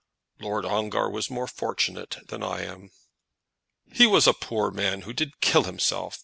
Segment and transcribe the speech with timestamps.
[0.39, 2.89] "Lord Ongar was more fortunate than I am."
[3.93, 6.19] "He was a poor man who did kill himself.